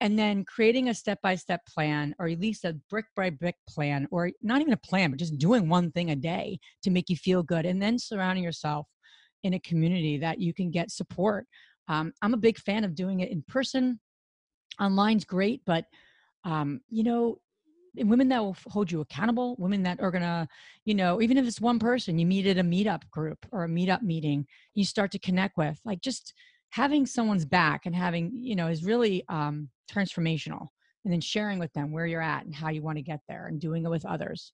and 0.00 0.18
then 0.18 0.44
creating 0.44 0.88
a 0.88 0.94
step-by-step 0.94 1.60
plan 1.66 2.14
or 2.18 2.26
at 2.26 2.40
least 2.40 2.64
a 2.64 2.76
brick 2.88 3.06
by 3.14 3.28
brick 3.30 3.56
plan 3.68 4.08
or 4.10 4.30
not 4.42 4.60
even 4.60 4.72
a 4.72 4.78
plan, 4.78 5.10
but 5.10 5.18
just 5.18 5.38
doing 5.38 5.68
one 5.68 5.92
thing 5.92 6.10
a 6.10 6.16
day 6.16 6.58
to 6.82 6.90
make 6.90 7.10
you 7.10 7.16
feel 7.16 7.42
good. 7.42 7.66
And 7.66 7.82
then 7.82 7.98
surrounding 7.98 8.44
yourself 8.44 8.86
in 9.42 9.54
a 9.54 9.60
community 9.60 10.18
that 10.18 10.40
you 10.40 10.52
can 10.52 10.70
get 10.70 10.90
support. 10.90 11.46
Um, 11.88 12.12
I'm 12.22 12.34
a 12.34 12.38
big 12.38 12.58
fan 12.58 12.84
of 12.84 12.94
doing 12.94 13.20
it 13.20 13.30
in 13.30 13.42
person 13.42 13.98
online's 14.78 15.24
great, 15.24 15.62
but 15.66 15.84
um, 16.44 16.80
you 16.88 17.04
know, 17.04 17.38
women 17.96 18.28
that 18.28 18.42
will 18.42 18.56
hold 18.66 18.90
you 18.90 19.00
accountable, 19.00 19.56
women 19.58 19.82
that 19.82 20.00
are 20.00 20.10
gonna, 20.10 20.48
you 20.84 20.94
know, 20.94 21.20
even 21.20 21.36
if 21.36 21.46
it's 21.46 21.60
one 21.60 21.78
person, 21.78 22.18
you 22.18 22.26
meet 22.26 22.46
at 22.46 22.58
a 22.58 22.62
meetup 22.62 23.08
group 23.10 23.44
or 23.52 23.64
a 23.64 23.68
meetup 23.68 24.02
meeting, 24.02 24.46
you 24.74 24.84
start 24.84 25.10
to 25.12 25.18
connect 25.18 25.56
with, 25.56 25.78
like 25.84 26.00
just 26.00 26.32
having 26.70 27.04
someone's 27.04 27.44
back 27.44 27.86
and 27.86 27.94
having, 27.94 28.30
you 28.32 28.54
know, 28.56 28.68
is 28.68 28.84
really 28.84 29.24
um, 29.28 29.68
transformational. 29.92 30.68
And 31.04 31.12
then 31.12 31.22
sharing 31.22 31.58
with 31.58 31.72
them 31.72 31.92
where 31.92 32.04
you're 32.04 32.20
at 32.20 32.44
and 32.44 32.54
how 32.54 32.68
you 32.68 32.82
want 32.82 32.98
to 32.98 33.02
get 33.02 33.20
there 33.26 33.46
and 33.46 33.58
doing 33.58 33.86
it 33.86 33.90
with 33.90 34.04
others. 34.04 34.52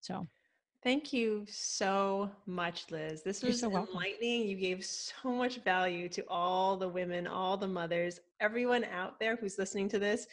So 0.00 0.24
Thank 0.84 1.12
you 1.12 1.44
so 1.48 2.30
much, 2.46 2.84
Liz. 2.90 3.22
This 3.22 3.42
was 3.42 3.60
so 3.60 3.70
enlightening. 3.70 4.46
You 4.46 4.56
gave 4.56 4.84
so 4.84 5.30
much 5.32 5.56
value 5.64 6.08
to 6.10 6.24
all 6.28 6.76
the 6.76 6.88
women, 6.88 7.26
all 7.26 7.56
the 7.56 7.66
mothers, 7.66 8.20
everyone 8.40 8.84
out 8.84 9.18
there 9.18 9.36
who's 9.36 9.58
listening 9.58 9.88
to 9.90 9.98
this 9.98 10.26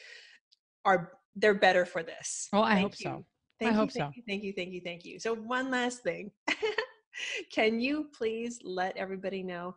are 0.85 1.13
they're 1.35 1.55
better 1.55 1.85
for 1.85 2.03
this. 2.03 2.47
Oh, 2.53 2.59
well, 2.59 2.67
I 2.67 2.75
thank 2.75 2.83
hope 2.83 2.95
you. 2.99 3.03
so. 3.03 3.25
Thank 3.59 3.69
I 3.69 3.73
you, 3.73 3.79
hope 3.79 3.91
thank 3.91 4.05
so. 4.05 4.11
You, 4.15 4.23
thank 4.27 4.43
you, 4.43 4.53
thank 4.55 4.71
you, 4.71 4.81
thank 4.83 5.05
you. 5.05 5.19
So 5.19 5.33
one 5.33 5.71
last 5.71 6.03
thing. 6.03 6.31
Can 7.51 7.79
you 7.79 8.09
please 8.15 8.59
let 8.63 8.95
everybody 8.97 9.41
know 9.41 9.75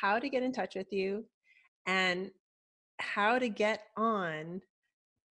how 0.00 0.18
to 0.18 0.28
get 0.28 0.42
in 0.42 0.52
touch 0.52 0.74
with 0.74 0.92
you 0.92 1.24
and 1.86 2.30
how 2.98 3.38
to 3.38 3.48
get 3.48 3.82
on 3.96 4.60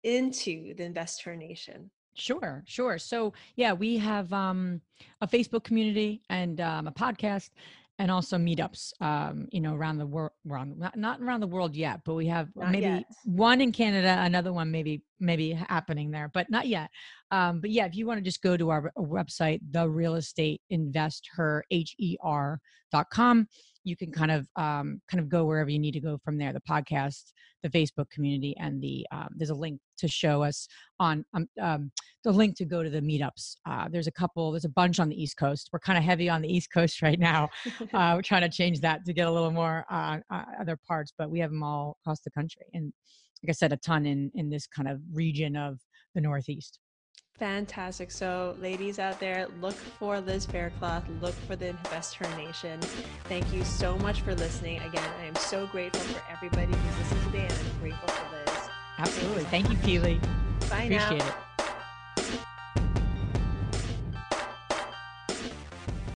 into 0.03 0.73
the 0.75 0.83
Investor 0.83 1.35
Nation? 1.35 1.91
Sure, 2.19 2.63
sure. 2.67 2.97
So 2.97 3.33
yeah, 3.55 3.73
we 3.73 3.97
have 3.97 4.31
um, 4.33 4.81
a 5.21 5.27
Facebook 5.27 5.63
community 5.63 6.21
and 6.29 6.59
um, 6.59 6.87
a 6.87 6.91
podcast, 6.91 7.49
and 7.97 8.09
also 8.11 8.37
meetups. 8.37 8.93
Um, 9.01 9.47
you 9.51 9.61
know, 9.61 9.75
around 9.75 9.97
the 9.97 10.05
world, 10.05 10.31
around 10.49 10.77
not, 10.77 10.97
not 10.97 11.21
around 11.21 11.39
the 11.39 11.47
world 11.47 11.75
yet, 11.75 12.01
but 12.05 12.15
we 12.15 12.27
have 12.27 12.49
not 12.55 12.71
maybe 12.71 12.85
yet. 12.85 13.03
one 13.25 13.61
in 13.61 13.71
Canada, 13.71 14.17
another 14.21 14.53
one 14.53 14.71
maybe 14.71 15.01
maybe 15.19 15.51
happening 15.51 16.11
there, 16.11 16.29
but 16.33 16.49
not 16.49 16.67
yet. 16.67 16.89
Um, 17.31 17.61
but 17.61 17.69
yeah, 17.71 17.85
if 17.85 17.95
you 17.95 18.05
want 18.05 18.17
to 18.17 18.23
just 18.23 18.41
go 18.41 18.57
to 18.57 18.69
our 18.69 18.91
website, 18.97 19.59
the 19.71 19.87
real 19.87 20.15
estate 20.15 20.61
invest 20.69 21.29
her 21.35 21.63
h 21.71 21.95
e 21.97 22.17
r 22.21 22.59
dot 22.91 23.09
com, 23.11 23.47
you 23.83 23.95
can 23.95 24.11
kind 24.11 24.31
of 24.31 24.47
um, 24.55 25.01
kind 25.09 25.19
of 25.19 25.29
go 25.29 25.45
wherever 25.45 25.69
you 25.69 25.79
need 25.79 25.93
to 25.93 25.99
go 25.99 26.19
from 26.23 26.37
there. 26.37 26.53
The 26.53 26.61
podcast 26.61 27.31
the 27.63 27.69
Facebook 27.69 28.09
community 28.09 28.55
and 28.59 28.81
the 28.81 29.05
um, 29.11 29.29
there's 29.35 29.49
a 29.49 29.55
link 29.55 29.79
to 29.97 30.07
show 30.07 30.43
us 30.43 30.67
on 30.99 31.25
um, 31.33 31.47
um, 31.61 31.91
the 32.23 32.31
link 32.31 32.55
to 32.57 32.65
go 32.65 32.83
to 32.83 32.89
the 32.89 33.01
meetups. 33.01 33.55
Uh, 33.65 33.87
there's 33.89 34.07
a 34.07 34.11
couple, 34.11 34.51
there's 34.51 34.65
a 34.65 34.69
bunch 34.69 34.99
on 34.99 35.09
the 35.09 35.21
East 35.21 35.37
Coast. 35.37 35.69
We're 35.71 35.79
kind 35.79 35.97
of 35.97 36.03
heavy 36.03 36.29
on 36.29 36.41
the 36.41 36.53
East 36.53 36.71
Coast 36.71 37.01
right 37.01 37.19
now. 37.19 37.49
Uh, 37.93 38.13
we're 38.15 38.21
trying 38.21 38.41
to 38.41 38.49
change 38.49 38.81
that 38.81 39.03
to 39.05 39.13
get 39.13 39.27
a 39.27 39.31
little 39.31 39.51
more 39.51 39.85
uh, 39.89 40.17
uh, 40.29 40.43
other 40.59 40.77
parts, 40.87 41.11
but 41.17 41.29
we 41.29 41.39
have 41.39 41.49
them 41.49 41.63
all 41.63 41.97
across 42.01 42.19
the 42.21 42.29
country, 42.29 42.63
and 42.73 42.93
like 43.41 43.49
I 43.49 43.53
said, 43.53 43.73
a 43.73 43.77
ton 43.77 44.05
in 44.05 44.31
in 44.35 44.49
this 44.49 44.67
kind 44.67 44.87
of 44.87 44.99
region 45.11 45.55
of 45.55 45.79
the 46.13 46.21
Northeast. 46.21 46.79
Fantastic. 47.39 48.11
So, 48.11 48.57
ladies 48.59 48.99
out 48.99 49.19
there, 49.21 49.47
look 49.61 49.73
for 49.73 50.19
Liz 50.19 50.45
Faircloth, 50.45 51.05
look 51.21 51.33
for 51.47 51.55
the 51.55 51.67
Investor 51.67 52.25
Nation. 52.35 52.81
Thank 53.29 53.53
you 53.53 53.63
so 53.63 53.97
much 53.99 54.21
for 54.21 54.35
listening. 54.35 54.81
Again, 54.81 55.09
I 55.21 55.25
am 55.25 55.35
so 55.35 55.65
grateful 55.67 56.01
for 56.01 56.21
everybody 56.29 56.65
who's 56.65 56.97
listened 56.99 57.31
today, 57.31 57.45
and 57.45 57.53
I'm 57.53 57.79
grateful 57.79 58.09
for 58.09 58.35
Liz. 58.35 58.69
Absolutely. 58.97 59.43
Thank 59.45 59.69
you, 59.69 59.77
Keely. 59.77 60.19
Bye 60.69 60.83
Appreciate 60.83 61.19
now. 61.19 61.27
it. 61.27 61.33